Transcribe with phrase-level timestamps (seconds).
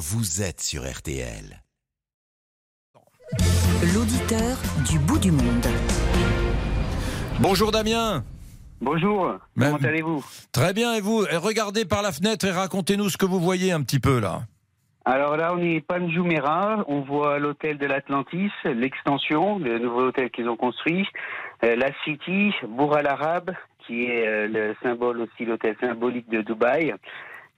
[0.00, 1.60] vous êtes sur RTL.
[3.94, 4.56] L'auditeur
[4.90, 5.66] du bout du monde.
[7.38, 8.24] Bonjour Damien.
[8.80, 10.24] Bonjour, Ben, comment allez-vous?
[10.52, 11.26] Très bien, et vous?
[11.26, 14.40] Et Regardez par la fenêtre et racontez-nous ce que vous voyez un petit peu là.
[15.04, 20.48] Alors là, on est Panjumera, on voit l'hôtel de l'Atlantis, l'extension, le nouveau hôtel qu'ils
[20.48, 21.06] ont construit,
[21.62, 23.50] euh, la City, Bourg Al Arab,
[23.86, 26.94] qui est euh, le symbole aussi, l'hôtel symbolique de Dubaï,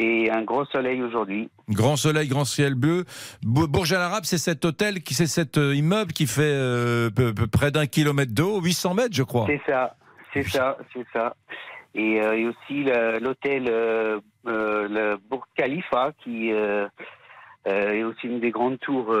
[0.00, 1.48] et un gros soleil aujourd'hui.
[1.68, 3.04] Grand soleil, grand ciel bleu.
[3.42, 7.10] Bou- Bourg Al Arab, c'est cet hôtel, qui c'est cet euh, immeuble qui fait euh,
[7.10, 9.46] peu- peu- près d'un kilomètre de haut, 800 mètres je crois.
[9.46, 9.96] C'est ça,
[10.32, 11.36] c'est ça, c'est ça.
[11.94, 12.84] Et, euh, et aussi
[13.20, 19.14] l'hôtel euh, euh, le Bourg Khalifa, qui est aussi une des grandes tours.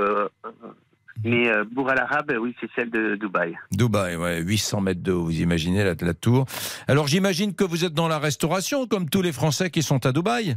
[1.24, 3.54] mais euh, Bourg Al Arab, oui, c'est celle de Dubaï.
[3.72, 6.46] Dubaï, ouais, 800 mètres de haut, vous imaginez la, la tour.
[6.88, 10.12] Alors j'imagine que vous êtes dans la restauration, comme tous les Français qui sont à
[10.12, 10.56] Dubaï.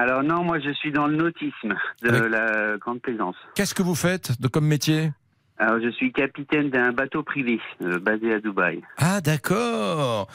[0.00, 3.34] Alors non, moi je suis dans le nautisme de Avec- la Grande Plaisance.
[3.56, 5.10] Qu'est-ce que vous faites de, comme métier?
[5.58, 8.80] Alors je suis capitaine d'un bateau privé euh, basé à Dubaï.
[8.96, 10.28] Ah d'accord.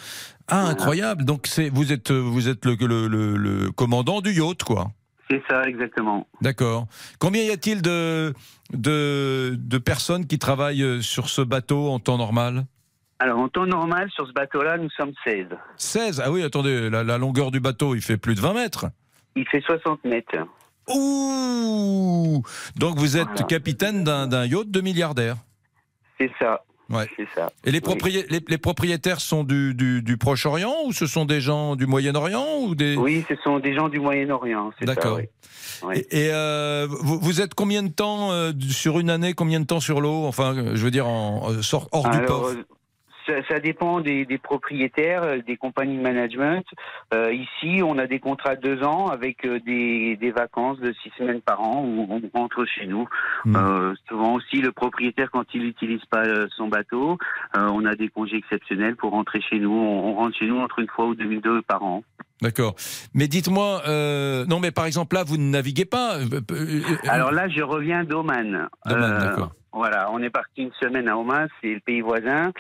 [0.50, 1.24] Ah incroyable.
[1.24, 4.88] Donc c'est vous êtes euh, vous êtes le, le- le- le commandant du yacht quoi.
[5.30, 6.28] C'est ça exactement.
[6.42, 6.88] D'accord.
[7.20, 8.34] Combien y a-t-il de,
[8.74, 12.66] de de personnes qui travaillent euh, sur ce bateau en temps normal?
[13.20, 15.46] Alors en temps normal sur ce bateau-là, nous sommes 16.
[15.78, 16.22] 16.
[16.26, 18.88] Ah oui, attendez, la, la longueur du bateau, il fait plus de 20 mètres.
[19.36, 20.36] Il fait 60 mètres.
[20.90, 22.44] Ouh
[22.76, 23.44] Donc vous êtes Voilà.
[23.44, 25.38] capitaine d'un yacht de milliardaire.
[26.20, 26.64] C'est ça.
[26.90, 27.08] Ouais.
[27.34, 27.50] Ça.
[27.64, 27.82] Et les, Oui.
[27.96, 31.88] proprié- les, les propriétaires sont du, du, du Proche-Orient ou ce sont des gens du
[31.88, 32.96] Moyen-Orient ou des...
[32.98, 34.72] Oui, ce sont des gens du Moyen-Orient.
[34.82, 35.18] D'accord.
[35.18, 35.24] oui.
[35.84, 35.96] Oui.
[36.12, 39.66] Et, et, euh, vous, vous êtes combien de temps euh, sur une année, combien de
[39.66, 40.26] temps sur l'eau?
[40.26, 42.52] Enfin, je veux dire, en, euh, sort- hors du port.
[43.26, 46.66] Ça, ça dépend des, des propriétaires, euh, des compagnies de management.
[47.14, 50.94] Euh, ici, on a des contrats de deux ans avec euh, des, des vacances de
[51.02, 53.08] six semaines par an où on rentre chez nous.
[53.48, 56.24] Euh, souvent aussi, le propriétaire, quand il n'utilise pas
[56.56, 57.18] son bateau,
[57.58, 59.72] euh, on a des congés exceptionnels pour rentrer chez nous.
[59.72, 62.04] On, on rentre chez nous entre une fois ou deux, deux par an.
[62.42, 62.76] D'accord.
[63.14, 66.18] Mais dites-moi, euh, non, mais par exemple, là, vous ne naviguez pas.
[67.08, 68.68] Alors là, je reviens d'Oman.
[68.86, 69.52] D'Oman, d'accord.
[69.72, 72.52] Voilà, on est parti une semaine à Oman, c'est le pays voisin.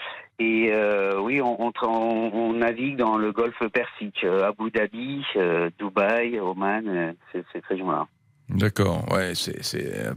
[0.43, 6.85] Et euh, oui, on, navigue dans le golfe Persique, euh, Abu Dhabi, euh, Dubaï, Oman,
[6.87, 7.13] euh,
[7.61, 8.09] très joint.
[8.49, 10.09] D'accord, ouais, c'est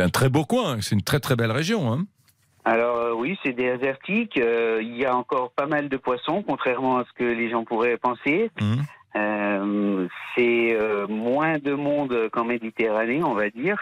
[0.00, 1.92] un très beau coin, c'est une très très belle région.
[1.92, 2.06] Hein.
[2.64, 4.34] Alors oui, c'est désertique.
[4.36, 7.96] il y a encore pas mal de poissons, contrairement à ce que les gens pourraient
[7.96, 8.50] penser.
[9.16, 10.76] Euh, c'est
[11.08, 13.78] moins de monde qu'en Méditerranée, on va dire.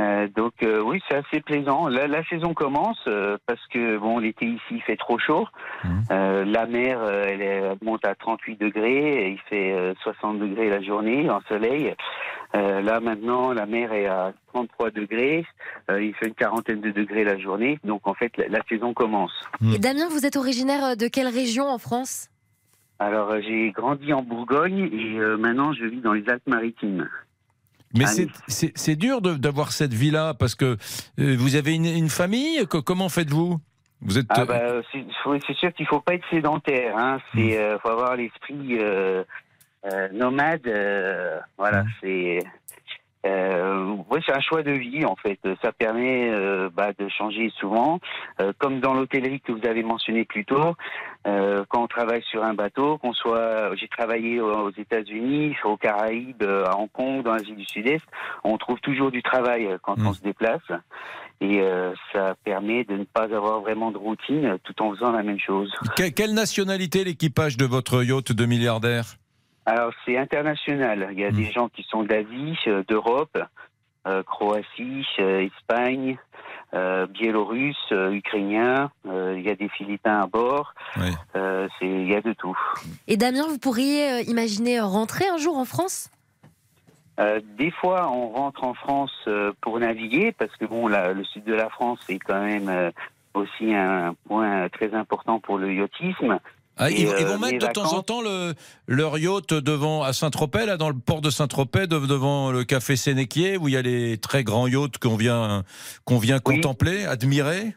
[0.00, 1.88] Euh, donc euh, oui, c'est assez plaisant.
[1.88, 5.46] La, la saison commence euh, parce que bon, l'été ici il fait trop chaud.
[6.10, 10.68] Euh, la mer, euh, elle, monte à 38 degrés, et il fait euh, 60 degrés
[10.68, 11.94] la journée en soleil.
[12.56, 15.44] Euh, là maintenant, la mer est à 33 degrés,
[15.90, 17.78] euh, il fait une quarantaine de degrés la journée.
[17.84, 19.32] Donc en fait, la, la saison commence.
[19.60, 19.74] Mm.
[19.74, 22.28] Et Damien, vous êtes originaire de quelle région en France?
[22.98, 27.08] Alors j'ai grandi en Bourgogne et euh, maintenant je vis dans les Alpes-Maritimes.
[27.96, 28.28] Mais c'est-
[28.96, 30.76] dur d'avoir cette vie-là parce que
[31.20, 32.66] euh, vous avez une, une famille?
[32.66, 33.58] Co- comment faites-vous?
[34.00, 34.26] Vous êtes.
[34.30, 34.60] Ah bah,
[35.46, 36.96] c'est sûr qu'il faut pas être sédentaire.
[36.98, 37.18] Hein.
[37.34, 39.24] C'est euh, faut avoir l'esprit euh,
[39.90, 40.66] euh, nomade.
[40.66, 41.88] euh, voilà, Mm.
[42.02, 42.38] c'est
[43.26, 45.38] euh, ouais, c'est un choix de vie en fait.
[45.62, 47.98] Ça permet euh, bah, de changer souvent,
[48.40, 50.74] Euh, comme dans l'hôtellerie que vous avez mentionné plus tôt.
[51.26, 56.42] euh, quand on travaille sur un bateau, qu'on soit, j'ai travaillé aux États-Unis, aux Caraïbes,
[56.42, 58.04] euh, à Hong Kong, dans l'Asie du Sud-Est,
[58.44, 60.06] on trouve toujours du travail euh, quand Mm.
[60.08, 60.62] on se déplace.
[61.40, 65.22] Et euh, ça permet de ne pas avoir vraiment de routine tout en faisant la
[65.22, 65.72] même chose.
[65.96, 69.04] Que- quelle nationalité l'équipage de votre yacht de milliardaire
[69.66, 71.08] Alors c'est international.
[71.12, 73.38] Il y a des gens qui sont d'Asie, euh, d'Europe,
[74.06, 76.18] euh, Croatie, euh, Espagne,
[76.74, 78.90] euh, Biélorusse, euh, Ukrainien.
[79.06, 80.74] euh, il y a des Philippins à bord.
[80.96, 81.08] Oui.
[81.36, 82.58] Euh, il y a de tout.
[83.08, 86.10] Et Damien, vous pourriez euh, imaginer rentrer un jour en France?
[87.20, 91.22] Euh, des fois, on rentre en France euh, pour naviguer parce que bon, la- le
[91.24, 92.90] sud de la France est quand même euh,
[93.34, 96.38] aussi un point très important pour le yachtisme.
[96.76, 98.54] Ah, ils, ils euh, vont mettre de temps en temps le,
[98.88, 102.96] leur yacht devant à Saint-Tropez, là, dans le port de Saint-Tropez, de- devant le café
[102.96, 105.62] Sénéquier, où il y a les très grands yachts qu'on vient,
[106.04, 106.56] qu'on vient Oui.
[106.56, 107.74] contempler, admirer?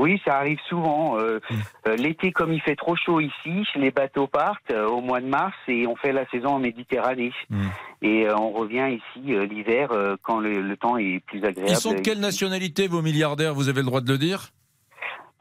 [0.00, 1.18] Oui, ça arrive souvent.
[1.18, 1.54] Euh, Mm.
[1.88, 5.26] euh, L'été, comme il fait trop chaud ici, les bateaux partent euh, au mois de
[5.26, 7.32] mars et on fait la saison en Méditerranée.
[7.50, 7.62] Mm.
[8.02, 9.88] Et euh, on revient ici l'hiver
[10.22, 11.72] quand le, le temps est plus agréable.
[11.72, 13.54] Ils sont de quelle nationalité, vos milliardaires?
[13.54, 14.50] Vous avez le droit de le dire?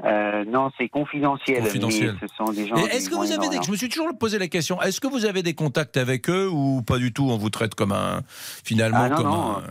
[0.06, 1.64] Euh, non, c'est confidentiel.
[1.64, 2.16] Confidentiel.
[2.22, 2.76] mais ce sont des gens.
[2.76, 5.02] Et du Est-ce que vous avez des, je me suis toujours posé la question, est-ce
[5.02, 7.92] que vous avez des contacts avec eux ou pas du tout On vous traite comme
[7.92, 9.58] un, finalement, Ah, non, comme non.
[9.58, 9.64] un.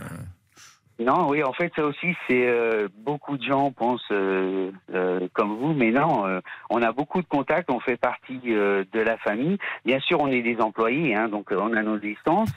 [0.99, 5.55] Non, oui, en fait, ça aussi, c'est euh, beaucoup de gens pensent euh, euh, comme
[5.57, 6.41] vous, mais non,
[6.71, 9.57] on a beaucoup de contacts, on fait partie de la famille.
[9.85, 12.53] Bien sûr, on est des employés, hein, donc on a nos distances,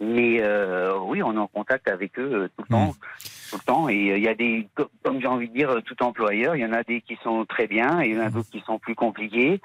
[0.00, 0.42] mais
[1.00, 2.94] oui, on est en contact avec eux tout le temps,
[3.50, 3.88] tout le temps.
[3.88, 6.56] Et euh, il y a des, co- comme j'ai envie de dire, euh, tout employeur,
[6.56, 8.50] il y en a des qui sont très bien, et il y en a d'autres
[8.50, 9.60] qui sont plus compliqués.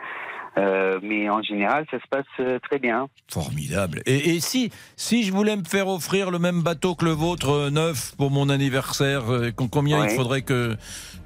[0.55, 3.07] Euh, mais en général, ça se passe très bien.
[3.31, 4.01] Formidable.
[4.05, 7.49] Et, et si, si je voulais me faire offrir le même bateau que le vôtre,
[7.49, 10.13] euh, neuf, pour mon anniversaire, euh, com- combien Ouais.
[10.13, 10.75] il faudrait que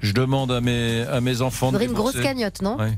[0.00, 2.76] je demande à mes, à mes enfants Il de faudrait une grosse cagnotte, non?
[2.78, 2.92] Ouais.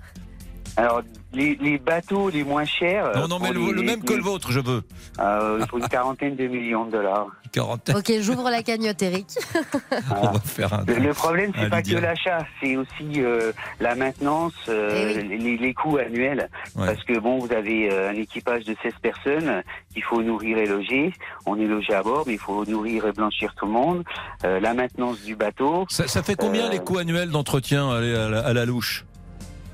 [0.76, 1.02] Alors,
[1.32, 3.04] les, les bateaux les moins chers.
[3.06, 4.82] euh, Non, non, mais le, les- le même que le vôtre, je veux.
[5.18, 7.26] Euh, pour une quarantaine de millions de dollars.
[7.52, 7.96] Quarantaine.
[7.96, 9.26] Ok, j'ouvre la cagnotte, Eric.
[10.16, 10.84] On va faire un.
[10.86, 13.50] Le, le problème, c'est pas que l'achat, c'est aussi euh,
[13.80, 16.48] la maintenance, euh, Eh les, les coûts annuels.
[16.76, 16.86] Ouais.
[16.86, 19.62] Parce que bon, vous avez euh, un équipage de 16 personnes
[19.92, 21.12] qu'il faut nourrir et loger.
[21.44, 24.04] On est logé à bord, mais il faut nourrir et blanchir tout le monde.
[24.44, 25.86] Euh, la maintenance du bateau.
[25.88, 29.04] Ça, ça fait combien Euh, les coûts annuels d'entretien à la louche?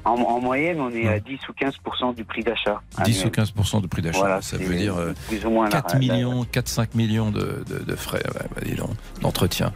[0.06, 2.80] En, en moyenne, on est à 10 ou 15% du prix d'achat.
[3.04, 3.44] 10 ou annuel.
[3.46, 4.18] 15% de prix d'achat.
[4.18, 7.64] Voilà, ça veut dire euh, plus ou moins la- 4 la- millions, 4-5 millions de,
[7.68, 8.84] de- de frais, ouais, bah,
[9.20, 9.72] d'entretien.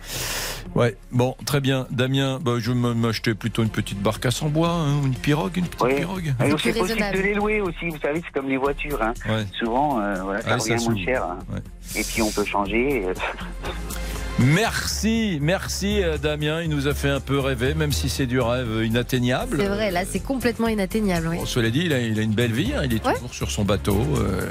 [0.77, 1.88] Ouais, bon, très bien.
[1.91, 5.56] Damien, bah, je vais m'acheter plutôt une petite barcasse en bois, hein, ou une pirogue,
[5.56, 5.94] une petite Oui.
[5.97, 6.27] pirogue.
[6.29, 7.17] Et C'est possible raisonnable.
[7.17, 9.03] de les louer aussi, vous savez, c'est comme les voitures.
[9.03, 9.15] Hein.
[9.29, 9.44] Ouais.
[9.59, 11.25] Souvent, euh, voilà, ça moins cher.
[11.25, 11.38] hein.
[11.53, 11.61] Ouais.
[12.00, 13.05] Et puis on peut changer.
[14.42, 16.62] Merci, merci euh, Damien.
[16.62, 19.58] Il nous a fait un peu rêver, même si c'est du rêve inatteignable.
[19.60, 21.28] C'est vrai, là, c'est complètement inatteignable.
[21.28, 21.37] oui.
[21.37, 23.14] Bon, cela dit, il a, il a une belle vie, hein, il est Ouais.
[23.14, 23.98] toujours sur son bateau.
[24.16, 24.46] euh,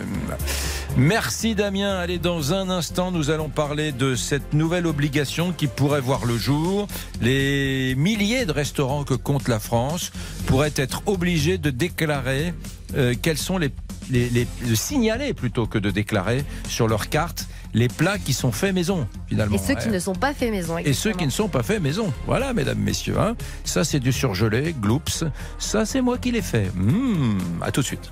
[0.95, 1.97] Merci Damien.
[1.97, 6.37] Allez, dans un instant, nous allons parler de cette nouvelle obligation qui pourrait voir le
[6.37, 6.87] jour.
[7.21, 10.11] Les milliers de restaurants que compte la France
[10.45, 12.53] pourraient être obligés de déclarer
[12.95, 13.71] euh, quels sont les,
[14.11, 18.51] les, les- de signaler plutôt que de déclarer sur leur carte les plats qui sont
[18.51, 19.55] faits maison finalement.
[19.55, 20.77] Et ceux qui ne sont pas faits maison.
[20.77, 22.11] Et ceux qui ne sont pas faits maison.
[22.25, 23.19] Voilà, mesdames, messieurs.
[23.19, 23.35] hein.
[23.63, 25.23] Ça, c'est du surgelé, gloops.
[25.57, 26.71] Ça, c'est moi qui l'ai fait.
[26.75, 28.11] Mmh, à tout de suite.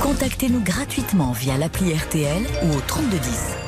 [0.00, 3.65] Contactez-nous gratuitement via l'appli RTL ou au 3210.